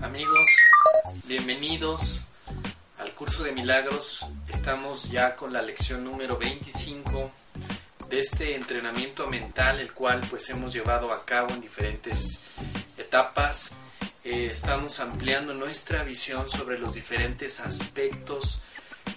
Amigos, 0.00 0.48
bienvenidos 1.24 2.20
al 2.98 3.12
curso 3.14 3.42
de 3.42 3.50
milagros. 3.50 4.24
Estamos 4.46 5.10
ya 5.10 5.34
con 5.34 5.52
la 5.52 5.60
lección 5.62 6.04
número 6.04 6.38
25 6.38 7.32
de 8.08 8.20
este 8.20 8.54
entrenamiento 8.54 9.26
mental, 9.26 9.80
el 9.80 9.92
cual 9.92 10.20
pues 10.30 10.48
hemos 10.50 10.72
llevado 10.72 11.12
a 11.12 11.24
cabo 11.24 11.50
en 11.50 11.60
diferentes 11.60 12.44
etapas. 12.96 13.76
Eh, 14.30 14.50
estamos 14.52 15.00
ampliando 15.00 15.54
nuestra 15.54 16.02
visión 16.02 16.50
sobre 16.50 16.78
los 16.78 16.92
diferentes 16.92 17.60
aspectos 17.60 18.60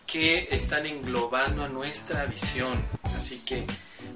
que 0.08 0.48
están 0.52 0.86
englobando 0.86 1.66
a 1.66 1.68
nuestra 1.68 2.24
visión. 2.28 2.82
Así 3.04 3.40
que 3.40 3.66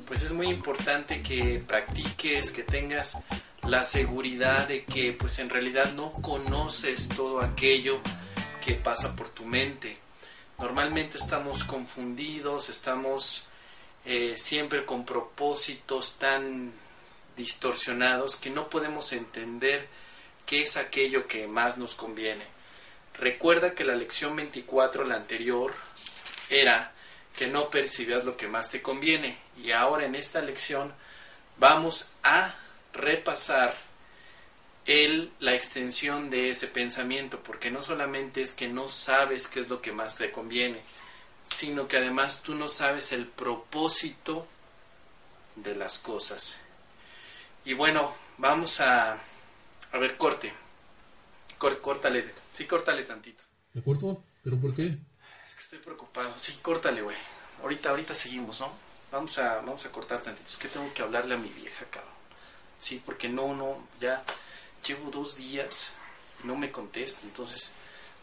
pues 0.08 0.22
es 0.22 0.31
muy 0.31 0.48
importante 0.48 1.22
que 1.22 1.62
practiques, 1.67 2.50
que 2.50 2.63
tengas 2.63 3.17
la 3.63 3.84
seguridad 3.84 4.70
de 4.70 4.86
que 4.86 5.12
pues 5.12 5.39
en 5.39 5.50
realidad 5.50 5.91
no 5.95 6.13
conoces 6.13 7.09
todo 7.09 7.41
aquello 7.41 8.00
que 8.64 8.75
pasa 8.75 9.17
por 9.17 9.27
tu 9.27 9.44
mente. 9.44 9.98
Normalmente 10.59 11.17
estamos 11.17 11.66
confundidos, 11.66 12.70
estamos 12.70 13.48
eh, 14.05 14.36
siempre 14.38 14.86
con 14.86 15.03
propósitos 15.03 16.16
tan 16.17 16.72
distorsionados 17.36 18.38
que 18.38 18.50
no 18.50 18.70
podemos 18.70 19.12
entender 19.12 19.89
qué 20.45 20.63
es 20.63 20.77
aquello 20.77 21.27
que 21.27 21.48
más 21.48 21.77
nos 21.77 21.95
conviene. 21.95 22.44
Recuerda 23.17 23.73
que 23.73 23.84
la 23.84 23.95
lección 23.95 24.36
24, 24.36 25.06
la 25.06 25.16
anterior, 25.16 25.73
era 26.50 26.92
que 27.38 27.47
no 27.47 27.70
percibías 27.70 28.25
lo 28.25 28.38
que 28.38 28.47
más 28.47 28.70
te 28.70 28.81
conviene. 28.81 29.38
Y 29.58 29.72
ahora 29.72 30.05
en 30.05 30.16
esta 30.16 30.42
lección 30.42 30.94
vamos 31.58 32.09
a 32.23 32.55
repasar 32.94 33.75
el, 34.86 35.31
la 35.39 35.55
extensión 35.55 36.30
de 36.30 36.50
ese 36.50 36.67
pensamiento, 36.67 37.39
porque 37.42 37.72
no 37.72 37.81
solamente 37.81 38.42
es 38.42 38.52
que 38.52 38.67
no 38.67 38.88
sabes 38.88 39.48
qué 39.48 39.59
es 39.59 39.70
lo 39.70 39.81
que 39.81 39.92
más 39.92 40.17
te 40.17 40.31
conviene, 40.31 40.81
sino 41.44 41.88
que 41.88 41.98
además 41.98 42.42
tú 42.42 42.55
no 42.55 42.70
sabes 42.70 43.11
el 43.11 43.25
propósito 43.25 44.48
de 45.55 45.75
las 45.75 46.00
cosas. 46.00 46.59
Y 47.64 47.73
bueno, 47.73 48.14
vamos 48.38 48.80
a, 48.80 49.17
a 49.96 49.98
ver, 49.98 50.18
corte. 50.18 50.52
córtale, 51.58 52.26
sí, 52.52 52.66
córtale 52.66 53.04
tantito. 53.04 53.46
¿Me 53.74 53.82
corto? 53.82 54.24
¿Pero 54.44 54.60
por 54.60 54.76
qué? 54.76 54.88
Es 54.88 55.54
que 55.54 55.62
estoy 55.62 55.80
preocupado. 55.80 56.34
Sí, 56.38 56.60
córtale, 56.62 57.02
güey. 57.02 57.16
Ahorita, 57.62 57.92
ahorita 57.92 58.14
seguimos, 58.14 58.60
¿no? 58.60 58.73
Vamos 59.12 59.38
a, 59.38 59.56
vamos 59.58 59.86
a 59.86 59.92
cortar 59.94 60.20
tantito. 60.20 60.50
Es 60.50 60.58
que 60.58 60.68
tengo 60.68 60.94
que 60.94 61.02
hablarle 61.02 61.36
a 61.36 61.38
mi 61.38 61.48
vieja, 61.48 61.86
cabrón. 61.90 62.14
Sí, 62.78 63.02
porque 63.06 63.30
no, 63.30 63.56
no, 63.56 63.88
ya 64.02 64.22
llevo 64.86 65.10
dos 65.12 65.38
días 65.38 65.94
y 66.44 66.48
no 66.48 66.58
me 66.58 66.72
contesta, 66.72 67.22
entonces 67.23 67.72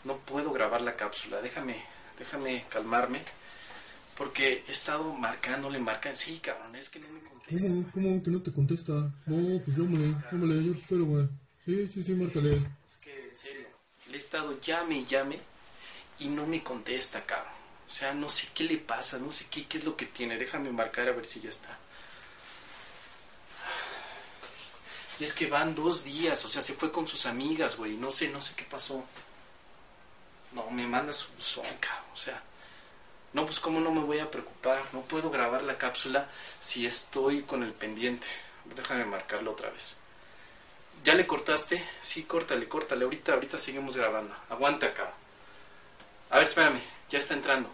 no 0.04 0.18
puedo 0.18 0.52
grabar 0.52 0.82
la 0.82 0.92
cápsula. 0.92 1.40
Déjame, 1.40 1.82
déjame 2.18 2.66
calmarme, 2.68 3.22
porque 4.18 4.62
he 4.68 4.72
estado 4.72 5.14
marcándole, 5.14 5.78
marcando. 5.78 6.18
Sí, 6.18 6.38
cabrón, 6.38 6.76
es 6.76 6.90
que 6.90 7.00
no 7.00 7.08
me 7.08 7.20
contesta. 7.20 7.66
¿Cómo, 7.66 7.90
cómo 7.92 8.22
que 8.22 8.30
no 8.30 8.42
te 8.42 8.52
contesta? 8.52 8.92
No, 9.24 9.58
pues 9.64 9.74
llámale, 9.74 10.14
llámale, 10.30 10.64
yo 10.64 10.72
te 10.74 10.78
espero, 10.78 11.06
güey. 11.06 11.28
Sí, 11.64 11.88
sí, 11.92 12.02
sí, 12.02 12.12
márcale. 12.12 12.56
Es 12.88 12.96
que, 13.04 13.28
en 13.28 13.36
serio, 13.36 13.68
le 14.08 14.16
he 14.16 14.18
estado 14.18 14.60
llame 14.60 14.98
y 14.98 15.06
llame 15.06 15.38
y 16.18 16.26
no 16.26 16.46
me 16.46 16.62
contesta, 16.62 17.24
cabrón. 17.24 17.52
O 17.88 17.90
sea, 17.90 18.14
no 18.14 18.28
sé 18.30 18.48
qué 18.54 18.64
le 18.64 18.78
pasa, 18.78 19.18
no 19.18 19.30
sé 19.30 19.46
qué, 19.50 19.66
qué 19.66 19.78
es 19.78 19.84
lo 19.84 19.96
que 19.96 20.06
tiene. 20.06 20.38
Déjame 20.38 20.70
marcar 20.72 21.08
a 21.08 21.12
ver 21.12 21.26
si 21.26 21.40
ya 21.40 21.50
está. 21.50 21.78
Y 25.20 25.24
es 25.24 25.34
que 25.34 25.46
van 25.46 25.74
dos 25.74 26.02
días, 26.02 26.44
o 26.44 26.48
sea, 26.48 26.62
se 26.62 26.74
fue 26.74 26.90
con 26.90 27.06
sus 27.06 27.26
amigas, 27.26 27.76
güey. 27.76 27.96
No 27.96 28.10
sé, 28.10 28.28
no 28.28 28.40
sé 28.40 28.54
qué 28.56 28.64
pasó. 28.64 29.04
No, 30.52 30.70
me 30.70 30.86
manda 30.86 31.12
su 31.12 31.30
buzón, 31.32 31.66
cabrón. 31.78 32.10
O 32.12 32.16
sea, 32.16 32.42
no, 33.32 33.44
pues 33.44 33.60
cómo 33.60 33.78
no 33.80 33.92
me 33.92 34.00
voy 34.00 34.18
a 34.18 34.30
preocupar. 34.30 34.82
No 34.92 35.02
puedo 35.02 35.30
grabar 35.30 35.62
la 35.62 35.78
cápsula 35.78 36.28
si 36.58 36.86
estoy 36.86 37.42
con 37.42 37.62
el 37.62 37.72
pendiente. 37.72 38.26
Déjame 38.74 39.04
marcarlo 39.04 39.52
otra 39.52 39.70
vez. 39.70 39.96
¿Ya 41.02 41.14
le 41.14 41.26
cortaste? 41.26 41.82
Sí, 42.00 42.22
córtale, 42.22 42.68
córtale. 42.68 43.04
Ahorita, 43.04 43.34
ahorita 43.34 43.58
seguimos 43.58 43.96
grabando. 43.96 44.34
Aguanta, 44.48 44.86
acá. 44.86 45.12
A 46.30 46.36
ver, 46.36 46.46
espérame. 46.46 46.80
Ya 47.10 47.18
está 47.18 47.34
entrando. 47.34 47.68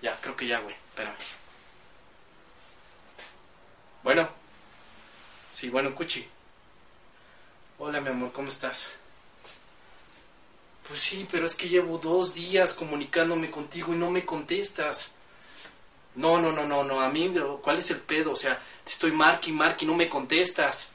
Ya, 0.00 0.16
creo 0.20 0.36
que 0.36 0.46
ya, 0.46 0.60
güey. 0.60 0.74
Espérame. 0.90 1.16
Bueno. 4.04 4.28
Sí, 5.52 5.70
bueno, 5.70 5.94
Cuchi. 5.94 6.28
Hola, 7.78 8.00
mi 8.00 8.10
amor, 8.10 8.32
¿cómo 8.32 8.48
estás? 8.48 8.88
Pues 10.86 11.00
sí, 11.00 11.26
pero 11.30 11.46
es 11.46 11.54
que 11.54 11.68
llevo 11.68 11.98
dos 11.98 12.34
días 12.34 12.74
comunicándome 12.74 13.50
contigo 13.50 13.92
y 13.92 13.96
no 13.96 14.10
me 14.10 14.24
contestas. 14.24 15.14
No, 16.14 16.40
no, 16.40 16.52
no, 16.52 16.66
no, 16.66 16.84
no, 16.84 17.00
a 17.00 17.08
mí, 17.08 17.32
¿cuál 17.62 17.78
es 17.78 17.90
el 17.90 18.00
pedo? 18.00 18.32
O 18.32 18.36
sea, 18.36 18.60
te 18.84 18.90
estoy 18.90 19.10
marque 19.10 19.50
y 19.50 19.86
no 19.86 19.94
me 19.94 20.08
contestas. 20.08 20.92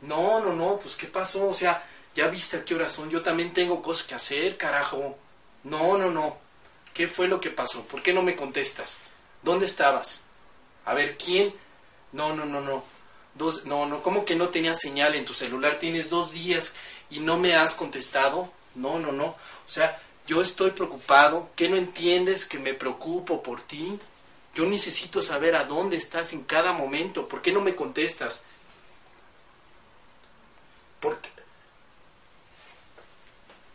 No, 0.00 0.40
no, 0.40 0.52
no, 0.52 0.78
pues 0.78 0.96
¿qué 0.96 1.06
pasó? 1.06 1.48
O 1.48 1.54
sea, 1.54 1.84
ya 2.14 2.26
viste 2.28 2.56
a 2.56 2.64
qué 2.64 2.74
horas 2.74 2.92
son, 2.92 3.10
yo 3.10 3.22
también 3.22 3.52
tengo 3.52 3.82
cosas 3.82 4.06
que 4.06 4.14
hacer, 4.14 4.56
carajo. 4.56 5.16
No, 5.62 5.96
no, 5.96 6.10
no. 6.10 6.38
¿Qué 6.94 7.06
fue 7.06 7.28
lo 7.28 7.40
que 7.40 7.50
pasó? 7.50 7.84
¿Por 7.84 8.02
qué 8.02 8.12
no 8.12 8.22
me 8.22 8.34
contestas? 8.34 8.98
¿Dónde 9.42 9.66
estabas? 9.66 10.22
A 10.84 10.94
ver, 10.94 11.16
¿quién? 11.16 11.54
No, 12.12 12.34
no, 12.34 12.44
no, 12.44 12.60
no. 12.60 12.82
Dos, 13.34 13.64
no, 13.64 13.86
no, 13.86 14.02
¿cómo 14.02 14.24
que 14.24 14.34
no 14.34 14.48
tenía 14.48 14.74
señal 14.74 15.14
en 15.14 15.24
tu 15.24 15.34
celular? 15.34 15.78
Tienes 15.78 16.10
dos 16.10 16.32
días 16.32 16.74
y 17.10 17.20
no 17.20 17.38
me 17.38 17.54
has 17.54 17.74
contestado. 17.74 18.50
No, 18.74 18.98
no, 18.98 19.12
no. 19.12 19.26
O 19.26 19.36
sea, 19.68 20.00
yo 20.30 20.40
estoy 20.40 20.70
preocupado. 20.70 21.50
¿Qué 21.56 21.68
no 21.68 21.74
entiendes 21.74 22.44
que 22.44 22.60
me 22.60 22.72
preocupo 22.72 23.42
por 23.42 23.60
ti? 23.62 23.98
Yo 24.54 24.64
necesito 24.64 25.22
saber 25.22 25.56
a 25.56 25.64
dónde 25.64 25.96
estás 25.96 26.32
en 26.32 26.44
cada 26.44 26.72
momento. 26.72 27.26
¿Por 27.26 27.42
qué 27.42 27.50
no 27.50 27.60
me 27.60 27.74
contestas? 27.74 28.44
Porque... 31.00 31.28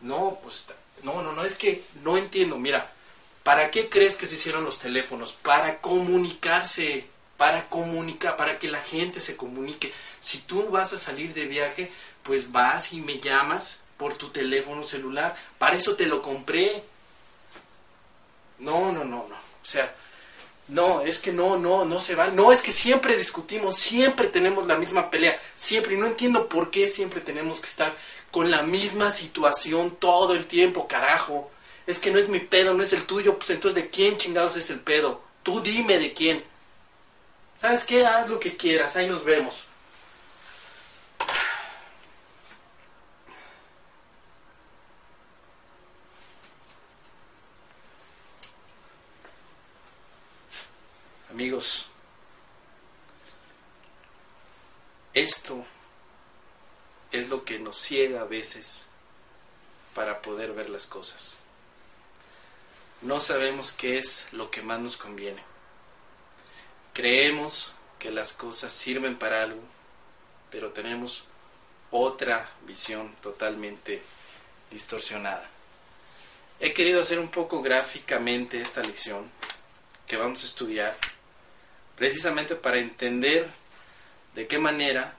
No, 0.00 0.38
pues... 0.42 0.64
No, 1.02 1.20
no, 1.20 1.32
no, 1.32 1.44
es 1.44 1.56
que 1.56 1.84
no 2.02 2.16
entiendo. 2.16 2.56
Mira, 2.56 2.90
¿para 3.42 3.70
qué 3.70 3.90
crees 3.90 4.16
que 4.16 4.24
se 4.24 4.36
hicieron 4.36 4.64
los 4.64 4.78
teléfonos? 4.78 5.34
Para 5.34 5.82
comunicarse 5.82 7.06
para 7.36 7.68
comunicar, 7.68 8.38
para 8.38 8.58
que 8.58 8.66
la 8.66 8.80
gente 8.80 9.20
se 9.20 9.36
comunique. 9.36 9.92
Si 10.20 10.38
tú 10.38 10.70
vas 10.70 10.94
a 10.94 10.96
salir 10.96 11.34
de 11.34 11.44
viaje, 11.44 11.92
pues 12.22 12.50
vas 12.50 12.94
y 12.94 13.02
me 13.02 13.20
llamas 13.20 13.80
por 13.96 14.14
tu 14.14 14.28
teléfono 14.30 14.84
celular. 14.84 15.36
Para 15.58 15.76
eso 15.76 15.96
te 15.96 16.06
lo 16.06 16.22
compré. 16.22 16.84
No, 18.58 18.92
no, 18.92 19.04
no, 19.04 19.26
no. 19.28 19.36
O 19.36 19.68
sea, 19.68 19.94
no, 20.68 21.02
es 21.02 21.18
que 21.18 21.32
no, 21.32 21.56
no, 21.58 21.84
no 21.84 22.00
se 22.00 22.14
va. 22.14 22.28
No, 22.28 22.52
es 22.52 22.62
que 22.62 22.72
siempre 22.72 23.16
discutimos, 23.16 23.76
siempre 23.76 24.28
tenemos 24.28 24.66
la 24.66 24.76
misma 24.76 25.10
pelea, 25.10 25.40
siempre. 25.54 25.94
Y 25.94 25.98
no 25.98 26.06
entiendo 26.06 26.48
por 26.48 26.70
qué 26.70 26.88
siempre 26.88 27.20
tenemos 27.20 27.60
que 27.60 27.66
estar 27.66 27.96
con 28.30 28.50
la 28.50 28.62
misma 28.62 29.10
situación 29.10 29.96
todo 29.96 30.34
el 30.34 30.46
tiempo, 30.46 30.88
carajo. 30.88 31.50
Es 31.86 31.98
que 31.98 32.10
no 32.10 32.18
es 32.18 32.28
mi 32.28 32.40
pedo, 32.40 32.74
no 32.74 32.82
es 32.82 32.92
el 32.92 33.04
tuyo. 33.04 33.38
Pues 33.38 33.50
entonces, 33.50 33.82
¿de 33.82 33.90
quién 33.90 34.16
chingados 34.16 34.56
es 34.56 34.70
el 34.70 34.80
pedo? 34.80 35.22
Tú 35.42 35.60
dime 35.60 35.98
de 35.98 36.12
quién. 36.12 36.44
¿Sabes 37.56 37.84
qué? 37.84 38.04
Haz 38.04 38.28
lo 38.28 38.40
que 38.40 38.56
quieras, 38.56 38.96
ahí 38.96 39.08
nos 39.08 39.24
vemos. 39.24 39.65
Amigos, 51.36 51.84
esto 55.12 55.66
es 57.12 57.28
lo 57.28 57.44
que 57.44 57.58
nos 57.58 57.76
ciega 57.76 58.22
a 58.22 58.24
veces 58.24 58.86
para 59.94 60.22
poder 60.22 60.54
ver 60.54 60.70
las 60.70 60.86
cosas. 60.86 61.36
No 63.02 63.20
sabemos 63.20 63.72
qué 63.72 63.98
es 63.98 64.28
lo 64.32 64.50
que 64.50 64.62
más 64.62 64.80
nos 64.80 64.96
conviene. 64.96 65.42
Creemos 66.94 67.72
que 67.98 68.10
las 68.10 68.32
cosas 68.32 68.72
sirven 68.72 69.18
para 69.18 69.42
algo, 69.42 69.60
pero 70.50 70.72
tenemos 70.72 71.24
otra 71.90 72.50
visión 72.62 73.12
totalmente 73.16 74.02
distorsionada. 74.70 75.46
He 76.60 76.72
querido 76.72 77.02
hacer 77.02 77.18
un 77.18 77.28
poco 77.28 77.60
gráficamente 77.60 78.58
esta 78.58 78.80
lección 78.80 79.30
que 80.06 80.16
vamos 80.16 80.42
a 80.42 80.46
estudiar, 80.46 80.96
precisamente 81.96 82.54
para 82.54 82.78
entender 82.78 83.48
de 84.34 84.46
qué 84.46 84.58
manera 84.58 85.16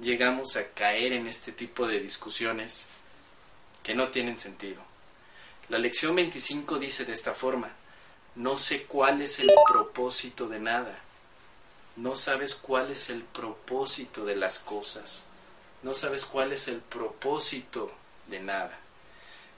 llegamos 0.00 0.56
a 0.56 0.68
caer 0.68 1.12
en 1.12 1.26
este 1.26 1.52
tipo 1.52 1.86
de 1.86 2.00
discusiones 2.00 2.86
que 3.82 3.94
no 3.94 4.08
tienen 4.08 4.38
sentido. 4.38 4.82
La 5.68 5.78
lección 5.78 6.14
25 6.14 6.78
dice 6.78 7.04
de 7.04 7.12
esta 7.12 7.34
forma, 7.34 7.72
no 8.34 8.56
sé 8.56 8.84
cuál 8.84 9.22
es 9.22 9.38
el 9.38 9.50
propósito 9.66 10.48
de 10.48 10.60
nada, 10.60 10.98
no 11.96 12.16
sabes 12.16 12.54
cuál 12.54 12.90
es 12.90 13.10
el 13.10 13.22
propósito 13.22 14.24
de 14.24 14.36
las 14.36 14.58
cosas, 14.58 15.24
no 15.82 15.94
sabes 15.94 16.24
cuál 16.24 16.52
es 16.52 16.68
el 16.68 16.78
propósito 16.78 17.92
de 18.28 18.40
nada. 18.40 18.78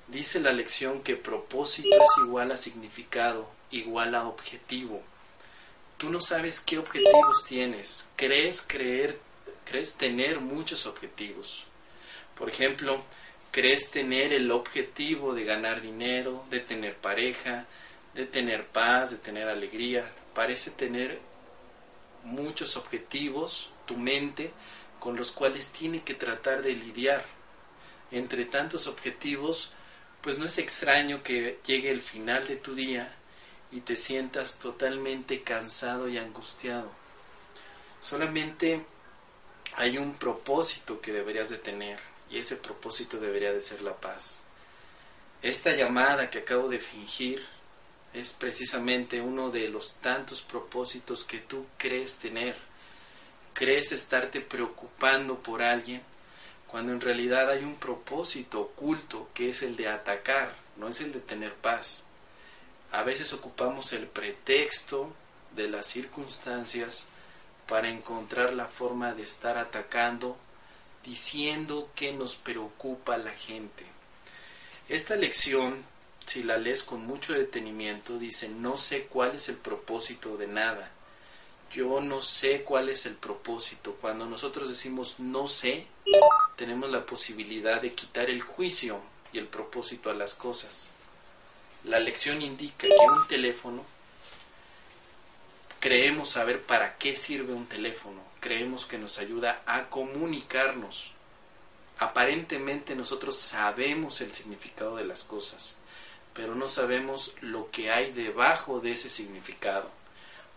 Dice 0.08 0.38
la 0.40 0.52
lección 0.52 1.02
que 1.02 1.16
propósito 1.16 1.88
es 1.88 2.24
igual 2.24 2.52
a 2.52 2.56
significado, 2.56 3.48
igual 3.70 4.14
a 4.14 4.28
objetivo. 4.28 5.02
Tú 5.96 6.10
no 6.10 6.20
sabes 6.20 6.60
qué 6.60 6.78
objetivos 6.78 7.44
tienes, 7.46 8.10
crees 8.16 8.62
creer, 8.66 9.18
crees 9.64 9.94
tener 9.94 10.40
muchos 10.40 10.84
objetivos. 10.84 11.64
Por 12.36 12.50
ejemplo, 12.50 13.02
crees 13.50 13.90
tener 13.90 14.34
el 14.34 14.50
objetivo 14.50 15.32
de 15.32 15.44
ganar 15.44 15.80
dinero, 15.80 16.44
de 16.50 16.60
tener 16.60 16.96
pareja, 16.96 17.64
de 18.12 18.26
tener 18.26 18.66
paz, 18.66 19.10
de 19.10 19.16
tener 19.16 19.48
alegría. 19.48 20.04
Parece 20.34 20.70
tener 20.70 21.18
muchos 22.24 22.76
objetivos, 22.76 23.70
tu 23.86 23.96
mente, 23.96 24.50
con 25.00 25.16
los 25.16 25.32
cuales 25.32 25.70
tiene 25.72 26.02
que 26.02 26.12
tratar 26.12 26.60
de 26.60 26.74
lidiar. 26.74 27.24
Entre 28.10 28.44
tantos 28.44 28.86
objetivos, 28.86 29.72
pues 30.20 30.38
no 30.38 30.44
es 30.44 30.58
extraño 30.58 31.22
que 31.22 31.58
llegue 31.66 31.90
el 31.90 32.02
final 32.02 32.46
de 32.46 32.56
tu 32.56 32.74
día 32.74 33.16
y 33.72 33.80
te 33.80 33.96
sientas 33.96 34.58
totalmente 34.58 35.42
cansado 35.42 36.08
y 36.08 36.18
angustiado. 36.18 36.90
Solamente 38.00 38.84
hay 39.76 39.98
un 39.98 40.14
propósito 40.14 41.00
que 41.00 41.12
deberías 41.12 41.48
de 41.48 41.58
tener 41.58 41.98
y 42.30 42.38
ese 42.38 42.56
propósito 42.56 43.18
debería 43.18 43.52
de 43.52 43.60
ser 43.60 43.82
la 43.82 43.96
paz. 43.96 44.42
Esta 45.42 45.74
llamada 45.74 46.30
que 46.30 46.38
acabo 46.38 46.68
de 46.68 46.78
fingir 46.78 47.44
es 48.14 48.32
precisamente 48.32 49.20
uno 49.20 49.50
de 49.50 49.68
los 49.68 49.96
tantos 49.96 50.40
propósitos 50.40 51.24
que 51.24 51.38
tú 51.38 51.66
crees 51.76 52.16
tener. 52.16 52.56
Crees 53.52 53.92
estarte 53.92 54.40
preocupando 54.40 55.38
por 55.38 55.62
alguien 55.62 56.02
cuando 56.66 56.92
en 56.92 57.00
realidad 57.00 57.50
hay 57.50 57.62
un 57.62 57.76
propósito 57.76 58.60
oculto 58.60 59.28
que 59.34 59.50
es 59.50 59.62
el 59.62 59.76
de 59.76 59.88
atacar, 59.88 60.54
no 60.76 60.88
es 60.88 61.00
el 61.00 61.12
de 61.12 61.20
tener 61.20 61.54
paz. 61.54 62.05
A 62.96 63.02
veces 63.02 63.34
ocupamos 63.34 63.92
el 63.92 64.06
pretexto 64.06 65.12
de 65.54 65.68
las 65.68 65.84
circunstancias 65.84 67.04
para 67.68 67.90
encontrar 67.90 68.54
la 68.54 68.68
forma 68.68 69.12
de 69.12 69.22
estar 69.22 69.58
atacando 69.58 70.38
diciendo 71.04 71.90
que 71.94 72.12
nos 72.12 72.36
preocupa 72.36 73.18
la 73.18 73.32
gente. 73.32 73.84
Esta 74.88 75.14
lección, 75.14 75.84
si 76.24 76.42
la 76.42 76.56
lees 76.56 76.84
con 76.84 77.06
mucho 77.06 77.34
detenimiento, 77.34 78.18
dice, 78.18 78.48
no 78.48 78.78
sé 78.78 79.02
cuál 79.04 79.34
es 79.34 79.50
el 79.50 79.56
propósito 79.56 80.38
de 80.38 80.46
nada. 80.46 80.90
Yo 81.74 82.00
no 82.00 82.22
sé 82.22 82.62
cuál 82.62 82.88
es 82.88 83.04
el 83.04 83.16
propósito. 83.16 83.98
Cuando 84.00 84.24
nosotros 84.24 84.70
decimos 84.70 85.20
no 85.20 85.48
sé, 85.48 85.86
tenemos 86.56 86.88
la 86.88 87.04
posibilidad 87.04 87.82
de 87.82 87.92
quitar 87.92 88.30
el 88.30 88.40
juicio 88.40 89.02
y 89.34 89.38
el 89.38 89.48
propósito 89.48 90.08
a 90.08 90.14
las 90.14 90.32
cosas. 90.32 90.95
La 91.84 92.00
lección 92.00 92.42
indica 92.42 92.88
que 92.88 92.94
un 93.06 93.28
teléfono, 93.28 93.84
creemos 95.80 96.30
saber 96.30 96.62
para 96.62 96.96
qué 96.96 97.14
sirve 97.14 97.52
un 97.52 97.66
teléfono, 97.66 98.20
creemos 98.40 98.86
que 98.86 98.98
nos 98.98 99.18
ayuda 99.18 99.62
a 99.66 99.84
comunicarnos. 99.84 101.12
Aparentemente 101.98 102.94
nosotros 102.94 103.38
sabemos 103.38 104.20
el 104.20 104.32
significado 104.32 104.96
de 104.96 105.04
las 105.04 105.24
cosas, 105.24 105.76
pero 106.34 106.54
no 106.54 106.68
sabemos 106.68 107.32
lo 107.40 107.70
que 107.70 107.90
hay 107.90 108.10
debajo 108.10 108.80
de 108.80 108.92
ese 108.92 109.08
significado. 109.08 109.90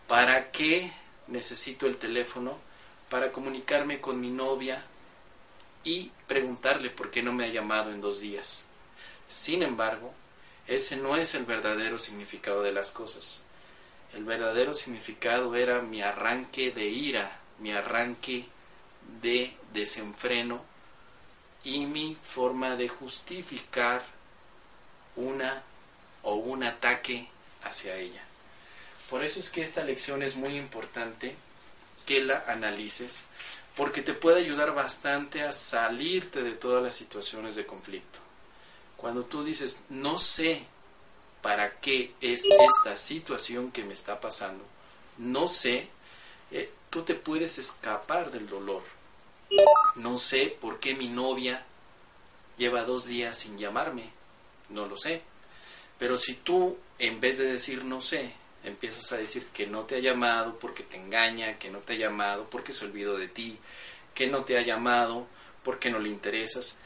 ¿Para 0.06 0.50
qué 0.50 0.92
necesito 1.28 1.86
el 1.86 1.96
teléfono? 1.96 2.58
Para 3.08 3.32
comunicarme 3.32 4.00
con 4.00 4.20
mi 4.20 4.30
novia 4.30 4.84
y 5.84 6.10
preguntarle 6.26 6.90
por 6.90 7.10
qué 7.10 7.22
no 7.22 7.32
me 7.32 7.44
ha 7.44 7.48
llamado 7.48 7.90
en 7.90 8.00
dos 8.00 8.20
días. 8.20 8.64
Sin 9.28 9.62
embargo, 9.62 10.12
ese 10.70 10.96
no 10.96 11.16
es 11.16 11.34
el 11.34 11.44
verdadero 11.44 11.98
significado 11.98 12.62
de 12.62 12.70
las 12.70 12.92
cosas. 12.92 13.42
El 14.14 14.22
verdadero 14.22 14.72
significado 14.72 15.56
era 15.56 15.82
mi 15.82 16.00
arranque 16.00 16.70
de 16.70 16.86
ira, 16.86 17.40
mi 17.58 17.72
arranque 17.72 18.44
de 19.20 19.52
desenfreno 19.72 20.64
y 21.64 21.86
mi 21.86 22.16
forma 22.22 22.76
de 22.76 22.88
justificar 22.88 24.04
una 25.16 25.64
o 26.22 26.36
un 26.36 26.62
ataque 26.62 27.28
hacia 27.64 27.96
ella. 27.96 28.22
Por 29.10 29.24
eso 29.24 29.40
es 29.40 29.50
que 29.50 29.62
esta 29.62 29.82
lección 29.82 30.22
es 30.22 30.36
muy 30.36 30.56
importante 30.56 31.34
que 32.06 32.22
la 32.22 32.44
analices 32.46 33.24
porque 33.74 34.02
te 34.02 34.14
puede 34.14 34.38
ayudar 34.38 34.72
bastante 34.72 35.42
a 35.42 35.50
salirte 35.50 36.44
de 36.44 36.52
todas 36.52 36.80
las 36.80 36.94
situaciones 36.94 37.56
de 37.56 37.66
conflicto. 37.66 38.29
Cuando 39.00 39.24
tú 39.24 39.42
dices, 39.42 39.82
no 39.88 40.18
sé 40.18 40.62
para 41.40 41.80
qué 41.80 42.12
es 42.20 42.44
esta 42.44 42.98
situación 42.98 43.72
que 43.72 43.82
me 43.82 43.94
está 43.94 44.20
pasando, 44.20 44.62
no 45.16 45.48
sé, 45.48 45.88
eh, 46.50 46.70
tú 46.90 47.02
te 47.02 47.14
puedes 47.14 47.58
escapar 47.58 48.30
del 48.30 48.46
dolor. 48.46 48.82
No 49.96 50.18
sé 50.18 50.54
por 50.60 50.80
qué 50.80 50.94
mi 50.94 51.08
novia 51.08 51.64
lleva 52.58 52.84
dos 52.84 53.06
días 53.06 53.38
sin 53.38 53.56
llamarme, 53.56 54.10
no 54.68 54.86
lo 54.86 54.96
sé. 54.96 55.22
Pero 55.98 56.18
si 56.18 56.34
tú, 56.34 56.76
en 56.98 57.20
vez 57.20 57.38
de 57.38 57.46
decir 57.46 57.84
no 57.84 58.02
sé, 58.02 58.34
empiezas 58.64 59.10
a 59.12 59.16
decir 59.16 59.46
que 59.46 59.66
no 59.66 59.84
te 59.84 59.96
ha 59.96 60.00
llamado 60.00 60.58
porque 60.58 60.82
te 60.82 60.98
engaña, 60.98 61.58
que 61.58 61.70
no 61.70 61.78
te 61.78 61.94
ha 61.94 61.96
llamado 61.96 62.50
porque 62.50 62.74
se 62.74 62.84
olvidó 62.84 63.16
de 63.16 63.28
ti, 63.28 63.58
que 64.14 64.26
no 64.26 64.44
te 64.44 64.58
ha 64.58 64.62
llamado 64.62 65.26
porque 65.64 65.90
no 65.90 65.98
le 65.98 66.10
interesas, 66.10 66.76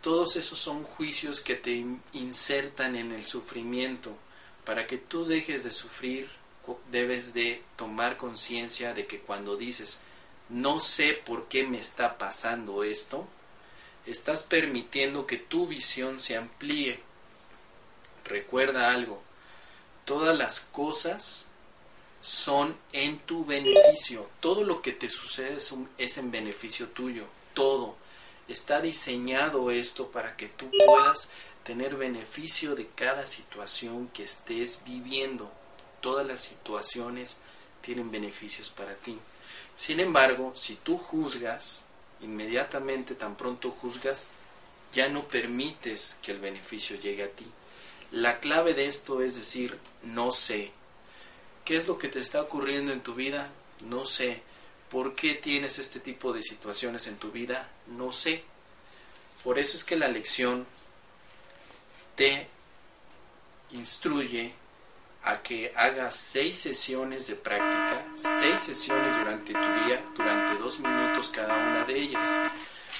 todos 0.00 0.36
esos 0.36 0.58
son 0.58 0.84
juicios 0.84 1.40
que 1.40 1.54
te 1.54 1.84
insertan 2.12 2.96
en 2.96 3.12
el 3.12 3.24
sufrimiento. 3.24 4.12
Para 4.64 4.86
que 4.86 4.98
tú 4.98 5.24
dejes 5.24 5.64
de 5.64 5.70
sufrir, 5.70 6.28
debes 6.90 7.34
de 7.34 7.62
tomar 7.76 8.16
conciencia 8.16 8.94
de 8.94 9.06
que 9.06 9.20
cuando 9.20 9.56
dices, 9.56 9.98
no 10.48 10.80
sé 10.80 11.14
por 11.14 11.48
qué 11.48 11.64
me 11.64 11.78
está 11.78 12.18
pasando 12.18 12.84
esto, 12.84 13.26
estás 14.06 14.42
permitiendo 14.42 15.26
que 15.26 15.36
tu 15.36 15.66
visión 15.66 16.18
se 16.18 16.36
amplíe. 16.36 17.00
Recuerda 18.24 18.92
algo, 18.92 19.22
todas 20.04 20.36
las 20.36 20.60
cosas 20.60 21.46
son 22.20 22.76
en 22.92 23.18
tu 23.20 23.44
beneficio, 23.44 24.28
todo 24.40 24.62
lo 24.62 24.82
que 24.82 24.92
te 24.92 25.08
sucede 25.08 25.58
es, 25.98 26.18
en 26.18 26.30
beneficio 26.30 26.88
tuyo, 26.88 27.24
todo. 27.54 27.96
Está 28.50 28.80
diseñado 28.80 29.70
esto 29.70 30.10
para 30.10 30.36
que 30.36 30.48
tú 30.48 30.70
puedas 30.84 31.30
tener 31.62 31.94
beneficio 31.94 32.74
de 32.74 32.88
cada 32.88 33.24
situación 33.24 34.08
que 34.08 34.24
estés 34.24 34.80
viviendo 34.84 35.50
todas 36.00 36.26
las 36.26 36.40
situaciones 36.40 37.38
tienen 37.80 38.10
beneficios 38.10 38.70
para 38.70 38.94
ti. 38.94 39.18
Sin 39.76 40.00
embargo, 40.00 40.52
si 40.56 40.74
tú 40.74 40.98
juzgas, 40.98 41.84
inmediatamente 42.20 43.14
tan 43.14 43.36
pronto 43.36 43.70
juzgas, 43.70 44.26
ya 44.92 45.08
no 45.08 45.28
permites 45.28 46.18
que 46.20 46.32
el 46.32 46.40
beneficio 46.40 46.96
llegue 46.96 47.22
a 47.22 47.30
ti. 47.30 47.46
La 48.10 48.40
clave 48.40 48.74
de 48.74 48.88
esto 48.88 49.22
es 49.22 49.36
decir, 49.36 49.78
no 50.02 50.32
sé. 50.32 50.72
¿Qué 51.64 51.76
es 51.76 51.86
lo 51.86 51.98
que 51.98 52.08
te 52.08 52.18
está 52.18 52.42
ocurriendo 52.42 52.92
en 52.92 53.00
tu 53.00 53.14
vida? 53.14 53.48
No 53.80 54.04
sé. 54.04 54.42
¿Por 54.90 55.14
qué 55.14 55.34
tienes 55.34 55.78
este 55.78 56.00
tipo 56.00 56.32
de 56.32 56.42
situaciones 56.42 57.06
en 57.06 57.16
tu 57.16 57.30
vida? 57.30 57.68
No 57.86 58.10
sé. 58.10 58.42
Por 59.44 59.58
eso 59.58 59.76
es 59.76 59.84
que 59.84 59.96
la 59.96 60.08
lección 60.08 60.66
te 62.16 62.48
instruye 63.70 64.52
a 65.22 65.42
que 65.42 65.72
hagas 65.76 66.16
seis 66.16 66.58
sesiones 66.58 67.26
de 67.26 67.36
práctica, 67.36 68.04
seis 68.16 68.62
sesiones 68.62 69.16
durante 69.16 69.52
tu 69.52 69.58
día, 69.58 70.02
durante 70.16 70.60
dos 70.60 70.80
minutos 70.80 71.30
cada 71.32 71.54
una 71.54 71.84
de 71.84 71.98
ellas. 71.98 72.28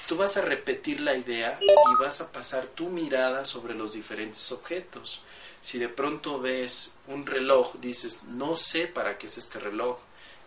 Tú 0.07 0.17
vas 0.17 0.37
a 0.37 0.41
repetir 0.41 1.01
la 1.01 1.15
idea 1.15 1.59
y 1.61 2.01
vas 2.01 2.21
a 2.21 2.31
pasar 2.31 2.67
tu 2.67 2.89
mirada 2.89 3.43
sobre 3.45 3.73
los 3.73 3.93
diferentes 3.93 4.51
objetos. 4.51 5.23
Si 5.61 5.77
de 5.77 5.89
pronto 5.89 6.39
ves 6.39 6.93
un 7.07 7.25
reloj, 7.25 7.75
dices, 7.79 8.23
no 8.23 8.55
sé 8.55 8.87
para 8.87 9.17
qué 9.17 9.27
es 9.27 9.37
este 9.37 9.59
reloj. 9.59 9.99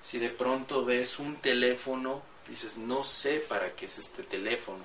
Si 0.05 0.19
de 0.19 0.29
pronto 0.29 0.85
ves 0.85 1.19
un 1.19 1.35
teléfono, 1.37 2.21
dices, 2.47 2.77
no 2.77 3.05
sé 3.05 3.39
para 3.41 3.75
qué 3.75 3.87
es 3.87 3.97
este 3.97 4.23
teléfono. 4.23 4.85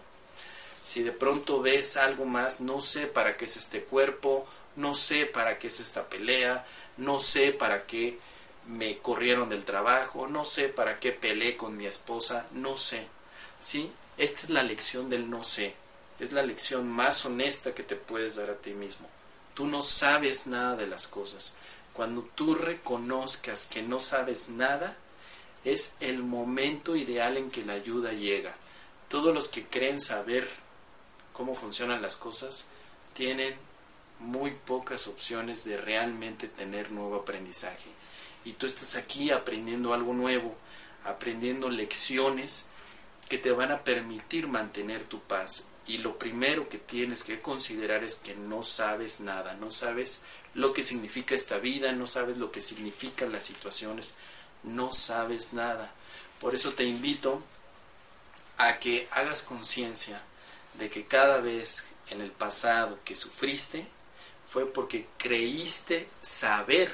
Si 0.82 1.04
de 1.04 1.12
pronto 1.12 1.60
ves 1.62 1.98
algo 1.98 2.24
más, 2.24 2.62
no 2.62 2.80
sé 2.80 3.06
para 3.06 3.36
qué 3.36 3.44
es 3.44 3.58
este 3.58 3.84
cuerpo, 3.84 4.48
no 4.78 4.96
sé 4.96 5.26
para 5.26 5.60
qué 5.60 5.68
es 5.68 5.82
esta 5.82 6.08
pelea, 6.08 6.66
no 6.96 7.20
sé 7.20 7.52
para 7.52 7.86
qué 7.86 8.18
me 8.66 9.00
corrieron 9.00 9.50
del 9.50 9.66
trabajo, 9.66 10.26
no 10.28 10.46
sé 10.46 10.70
para 10.70 11.02
qué 11.02 11.12
peleé 11.12 11.58
con 11.58 11.76
mi 11.76 11.86
esposa, 11.86 12.48
no 12.54 12.78
sé. 12.78 13.06
¿sí? 13.60 13.92
Esta 14.18 14.44
es 14.44 14.50
la 14.50 14.64
lección 14.64 15.10
del 15.10 15.30
no 15.30 15.44
sé. 15.44 15.76
Es 16.22 16.32
la 16.32 16.44
lección 16.44 16.88
más 16.88 17.26
honesta 17.26 17.76
que 17.76 17.84
te 17.84 17.98
puedes 17.98 18.38
dar 18.38 18.50
a 18.50 18.56
ti 18.56 18.72
mismo. 18.72 19.10
Tú 19.54 19.68
no 19.68 19.82
sabes 19.82 20.48
nada 20.48 20.78
de 20.78 20.88
las 20.88 21.08
cosas. 21.08 21.54
Cuando 21.92 22.22
tú 22.36 22.56
reconozcas 22.56 23.66
que 23.66 23.82
no 23.82 24.00
sabes 24.00 24.48
nada, 24.48 24.96
es 25.64 25.94
el 26.00 26.24
momento 26.24 26.96
ideal 26.96 27.38
en 27.38 27.52
que 27.52 27.66
la 27.66 27.74
ayuda 27.74 28.14
llega. 28.14 28.56
Todos 29.08 29.34
los 29.34 29.48
que 29.48 29.66
creen 29.66 30.00
saber 30.00 30.48
cómo 31.34 31.56
funcionan 31.56 32.02
las 32.02 32.18
cosas 32.18 32.68
tienen 33.14 33.54
muy 34.20 34.52
pocas 34.52 35.08
opciones 35.08 35.64
de 35.64 35.78
realmente 35.78 36.48
tener 36.48 36.92
nuevo 36.92 37.16
aprendizaje. 37.16 37.90
Y 38.46 38.54
tú 38.54 38.66
estás 38.66 38.96
aquí 38.96 39.32
aprendiendo 39.32 39.94
algo 39.94 40.14
nuevo, 40.14 40.56
aprendiendo 41.04 41.70
lecciones 41.70 42.68
que 43.28 43.38
te 43.38 43.52
van 43.52 43.72
a 43.72 43.84
permitir 43.84 44.48
mantener 44.48 45.04
tu 45.04 45.22
paz. 45.22 45.68
Y 45.88 46.00
lo 46.00 46.20
primero 46.20 46.70
que 46.70 46.78
tienes 46.78 47.24
que 47.24 47.40
considerar 47.40 48.04
es 48.04 48.16
que 48.16 48.36
no 48.36 48.64
sabes 48.64 49.20
nada, 49.22 49.56
no 49.56 49.72
sabes 49.72 50.22
lo 50.54 50.74
que 50.74 50.84
significa 50.84 51.36
esta 51.36 51.58
vida, 51.58 51.92
no 51.92 52.06
sabes 52.08 52.38
lo 52.38 52.52
que 52.52 52.62
significan 52.62 53.32
las 53.32 53.44
situaciones, 53.44 54.16
no 54.64 54.92
sabes 54.92 55.54
nada. 55.54 55.92
Por 56.40 56.56
eso 56.56 56.74
te 56.74 56.84
invito 56.84 57.42
a 58.58 58.80
que 58.80 59.08
hagas 59.12 59.42
conciencia 59.42 60.22
de 60.76 60.90
que 60.90 61.06
cada 61.06 61.40
vez 61.40 61.86
en 62.10 62.22
el 62.22 62.32
pasado 62.32 63.00
que 63.04 63.16
sufriste 63.16 63.88
fue 64.48 64.66
porque 64.66 65.08
creíste 65.18 66.10
saber 66.22 66.92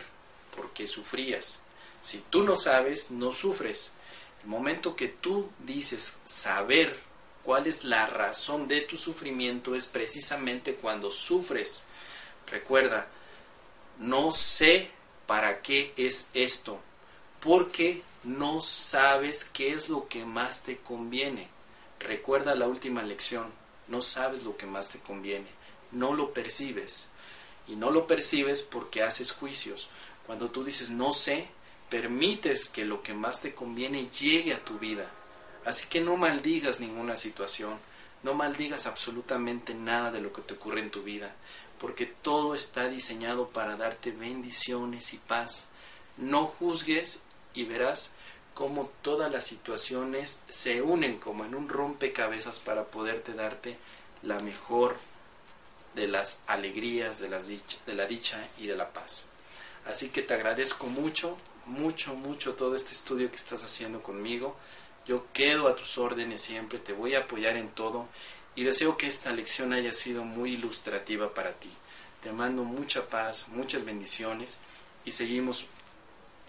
por 0.56 0.72
qué 0.72 0.88
sufrías. 0.88 1.60
Si 2.02 2.20
tú 2.30 2.44
no 2.44 2.56
sabes, 2.56 3.12
no 3.12 3.32
sufres. 3.32 3.92
El 4.44 4.50
momento 4.50 4.96
que 4.96 5.08
tú 5.08 5.50
dices 5.60 6.20
saber 6.26 7.00
cuál 7.44 7.68
es 7.68 7.84
la 7.84 8.06
razón 8.08 8.68
de 8.68 8.82
tu 8.82 8.98
sufrimiento 8.98 9.76
es 9.76 9.88
precisamente 9.88 10.76
cuando 10.76 11.12
sufres. 11.12 11.86
Recuerda, 12.48 13.08
no 13.98 14.32
sé 14.32 14.92
para 15.26 15.62
qué 15.62 15.94
es 15.98 16.28
esto, 16.34 16.80
porque 17.46 18.02
no 18.24 18.60
sabes 18.60 19.46
qué 19.46 19.72
es 19.72 19.88
lo 19.88 20.08
que 20.08 20.26
más 20.26 20.64
te 20.64 20.78
conviene. 20.78 21.48
Recuerda 22.00 22.56
la 22.56 22.68
última 22.68 23.04
lección, 23.04 23.46
no 23.88 24.02
sabes 24.02 24.44
lo 24.44 24.58
que 24.58 24.66
más 24.66 24.90
te 24.90 24.98
conviene, 24.98 25.48
no 25.92 26.14
lo 26.14 26.34
percibes. 26.34 27.08
Y 27.68 27.76
no 27.76 27.92
lo 27.92 28.08
percibes 28.08 28.64
porque 28.64 29.04
haces 29.04 29.32
juicios. 29.32 29.90
Cuando 30.26 30.50
tú 30.50 30.64
dices 30.64 30.90
no 30.90 31.14
sé, 31.14 31.48
permites 31.90 32.66
que 32.66 32.84
lo 32.84 33.04
que 33.04 33.14
más 33.14 33.42
te 33.42 33.54
conviene 33.54 34.10
llegue 34.10 34.54
a 34.54 34.66
tu 34.66 34.80
vida. 34.80 35.08
Así 35.66 35.86
que 35.88 36.02
no 36.02 36.18
maldigas 36.18 36.80
ninguna 36.80 37.16
situación, 37.16 37.78
no 38.24 38.34
maldigas 38.34 38.88
absolutamente 38.88 39.76
nada 39.76 40.12
de 40.12 40.22
lo 40.22 40.34
que 40.34 40.42
te 40.42 40.56
ocurre 40.56 40.80
en 40.82 40.90
tu 40.90 41.04
vida, 41.04 41.36
porque 41.80 42.08
todo 42.08 42.56
está 42.56 42.88
diseñado 42.88 43.50
para 43.50 43.78
darte 43.78 44.10
bendiciones 44.12 45.14
y 45.14 45.18
paz. 45.18 45.68
No 46.18 46.46
juzgues 46.46 47.22
y 47.56 47.64
verás 47.64 48.12
cómo 48.54 48.92
todas 49.02 49.32
las 49.32 49.46
situaciones 49.46 50.42
se 50.50 50.82
unen 50.82 51.18
como 51.18 51.46
en 51.46 51.56
un 51.56 51.68
rompecabezas 51.68 52.60
para 52.60 52.86
poderte 52.86 53.34
darte 53.34 53.78
la 54.24 54.40
mejor 54.40 54.98
de 55.94 56.08
las 56.08 56.42
alegrías, 56.48 57.20
de, 57.20 57.30
las 57.30 57.48
de 57.48 57.94
la 57.94 58.06
dicha 58.06 58.40
y 58.58 58.68
de 58.68 58.76
la 58.76 58.92
paz. 58.92 59.28
Así 59.86 60.10
que 60.10 60.22
te 60.22 60.34
agradezco 60.34 60.88
mucho, 60.88 61.38
mucho, 61.66 62.16
mucho 62.16 62.54
todo 62.54 62.76
este 62.76 62.94
estudio 62.94 63.30
que 63.30 63.36
estás 63.36 63.64
haciendo 63.64 64.02
conmigo. 64.02 64.56
Yo 65.06 65.28
quedo 65.34 65.68
a 65.68 65.76
tus 65.76 65.98
órdenes 65.98 66.42
siempre, 66.42 66.80
te 66.80 66.94
voy 66.94 67.16
a 67.16 67.20
apoyar 67.20 67.56
en 67.58 67.70
todo 67.70 68.08
y 68.56 68.64
deseo 68.64 68.98
que 68.98 69.08
esta 69.08 69.34
lección 69.34 69.74
haya 69.74 69.94
sido 69.94 70.24
muy 70.24 70.54
ilustrativa 70.54 71.34
para 71.34 71.54
ti. 71.54 71.70
Te 72.24 72.32
mando 72.32 72.64
mucha 72.64 73.06
paz, 73.08 73.48
muchas 73.50 73.86
bendiciones 73.86 74.60
y 75.04 75.12
seguimos 75.12 75.66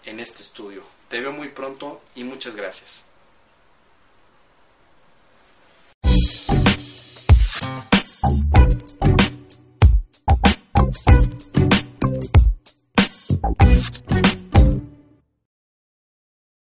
en 0.05 0.19
este 0.19 0.41
estudio. 0.41 0.83
Te 1.09 1.19
veo 1.19 1.31
muy 1.31 1.49
pronto 1.49 2.01
y 2.15 2.23
muchas 2.23 2.55
gracias. 2.55 3.06